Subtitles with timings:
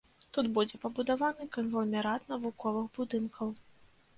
[0.35, 3.57] Тут будзе пабудаваны кангламерат навуковых будынкаў.